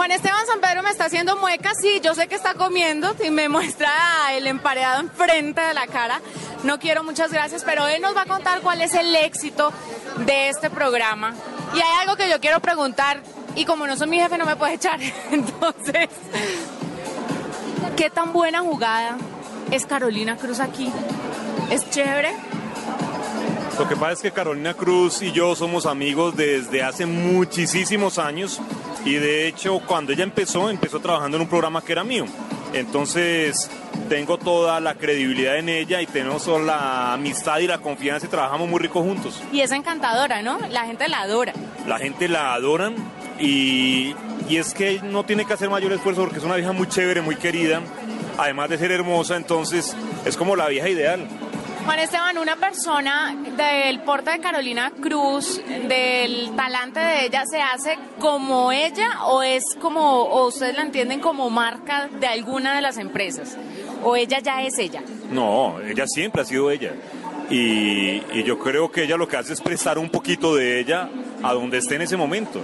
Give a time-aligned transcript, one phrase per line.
[0.00, 3.28] Juan Esteban San Pedro me está haciendo muecas, sí, yo sé que está comiendo y
[3.28, 3.92] me muestra
[4.32, 6.22] el emparedado enfrente de la cara.
[6.64, 9.70] No quiero muchas gracias, pero él nos va a contar cuál es el éxito
[10.24, 11.34] de este programa.
[11.74, 13.20] Y hay algo que yo quiero preguntar,
[13.54, 14.98] y como no soy mi jefe no me puede echar,
[15.32, 16.08] entonces,
[17.94, 19.18] ¿qué tan buena jugada
[19.70, 20.90] es Carolina Cruz aquí?
[21.70, 22.34] ¿Es chévere?
[23.78, 28.62] Lo que pasa es que Carolina Cruz y yo somos amigos desde hace muchísimos años
[29.04, 32.26] y de hecho cuando ella empezó, empezó trabajando en un programa que era mío.
[32.72, 33.68] Entonces
[34.08, 38.68] tengo toda la credibilidad en ella y tenemos la amistad y la confianza y trabajamos
[38.68, 39.42] muy rico juntos.
[39.52, 40.58] Y es encantadora, ¿no?
[40.70, 41.52] La gente la adora.
[41.86, 42.94] La gente la adoran
[43.40, 44.14] y,
[44.48, 47.22] y es que no tiene que hacer mayor esfuerzo porque es una vieja muy chévere,
[47.22, 47.80] muy querida,
[48.38, 51.26] además de ser hermosa, entonces es como la vieja ideal.
[51.84, 57.98] Juan Esteban, una persona del porte de Carolina Cruz, del talante de ella, ¿se hace
[58.18, 62.98] como ella o es como, o ustedes la entienden como marca de alguna de las
[62.98, 63.56] empresas?
[64.04, 65.02] ¿O ella ya es ella?
[65.30, 66.92] No, ella siempre ha sido ella.
[67.50, 71.08] Y, y yo creo que ella lo que hace es prestar un poquito de ella
[71.42, 72.62] a donde esté en ese momento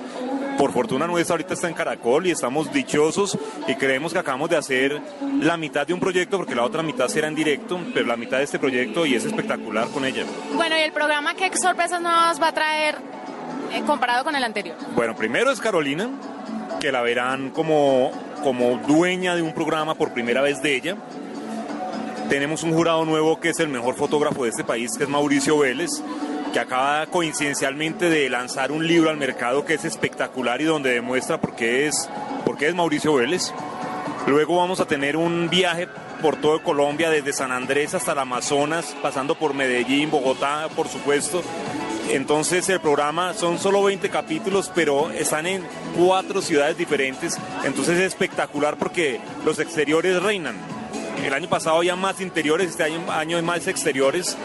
[0.57, 4.57] por fortuna nuestra ahorita está en Caracol y estamos dichosos y creemos que acabamos de
[4.57, 5.01] hacer
[5.41, 8.39] la mitad de un proyecto porque la otra mitad será en directo, pero la mitad
[8.39, 10.25] de este proyecto y es espectacular con ella.
[10.55, 12.97] Bueno, ¿y el programa qué sorpresas nuevas va a traer
[13.73, 14.77] eh, comparado con el anterior?
[14.95, 16.11] Bueno, primero es Carolina,
[16.81, 18.11] que la verán como,
[18.43, 20.97] como dueña de un programa por primera vez de ella.
[22.29, 25.59] Tenemos un jurado nuevo que es el mejor fotógrafo de este país, que es Mauricio
[25.59, 25.91] Vélez
[26.53, 31.41] que acaba coincidencialmente de lanzar un libro al mercado que es espectacular y donde demuestra
[31.41, 32.09] por qué es,
[32.45, 33.53] por qué es Mauricio Vélez.
[34.27, 35.89] Luego vamos a tener un viaje
[36.21, 41.43] por todo Colombia, desde San Andrés hasta el Amazonas, pasando por Medellín, Bogotá, por supuesto.
[42.11, 45.63] Entonces el programa son solo 20 capítulos, pero están en
[45.97, 47.39] cuatro ciudades diferentes.
[47.65, 50.57] Entonces es espectacular porque los exteriores reinan.
[51.25, 54.37] El año pasado había más interiores, este año, año hay más exteriores.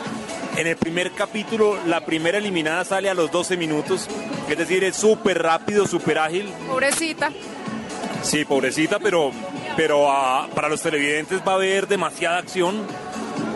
[0.58, 4.08] En el primer capítulo, la primera eliminada sale a los 12 minutos,
[4.50, 6.52] es decir, es súper rápido, súper ágil.
[6.68, 7.32] Pobrecita.
[8.22, 9.32] Sí, pobrecita, pero,
[9.76, 12.86] pero uh, para los televidentes va a haber demasiada acción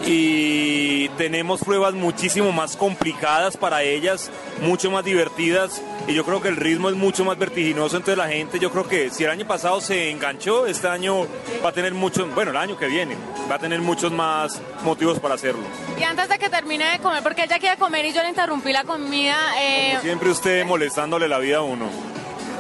[0.06, 4.30] y tenemos pruebas muchísimo más complicadas para ellas,
[4.62, 8.28] mucho más divertidas y yo creo que el ritmo es mucho más vertiginoso, entonces la
[8.28, 11.26] gente yo creo que si el año pasado se enganchó, este año
[11.64, 13.16] va a tener muchos, bueno, el año que viene,
[13.50, 15.64] va a tener muchos más motivos para hacerlo.
[16.00, 18.72] Y antes de que termine de comer, porque ella quiere comer y yo le interrumpí
[18.72, 19.38] la comida.
[19.60, 19.90] Eh...
[19.92, 21.90] Como siempre usted molestándole la vida a uno.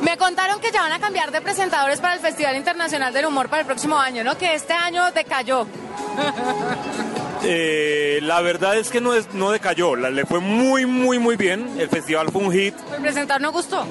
[0.01, 3.49] Me contaron que ya van a cambiar de presentadores para el Festival Internacional del Humor
[3.49, 4.37] para el próximo año, ¿no?
[4.37, 5.67] Que este año decayó.
[7.47, 11.69] Eh, la verdad es que no, es, no decayó, le fue muy, muy, muy bien.
[11.77, 12.73] El festival fue un hit.
[12.93, 13.85] ¿El presentar no gustó?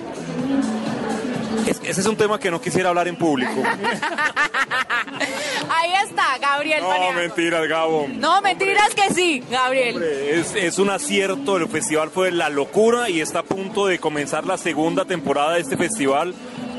[1.66, 3.52] Es, ese es un tema que no quisiera hablar en público.
[5.70, 6.82] Ahí está, Gabriel.
[6.82, 7.18] No, Paneato.
[7.18, 8.06] mentiras, Gabo.
[8.08, 9.02] No, mentiras Hombre.
[9.08, 9.94] que sí, Gabriel.
[9.94, 13.98] Hombre, es, es, un acierto, el festival fue la locura y está a punto de
[13.98, 16.34] comenzar la segunda temporada de este festival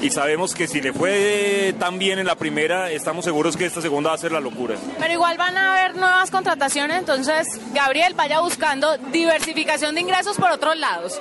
[0.06, 3.82] y sabemos que si le fue tan bien en la primera, estamos seguros que esta
[3.82, 4.76] segunda va a ser la locura.
[5.00, 10.52] Pero igual van a haber nuevas contrataciones, entonces Gabriel vaya buscando diversificación de ingresos por
[10.52, 11.20] otros lados.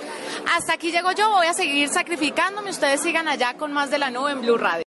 [0.55, 4.11] Hasta aquí llego yo, voy a seguir sacrificándome, ustedes sigan allá con más de la
[4.11, 4.83] nube en Blue Radio.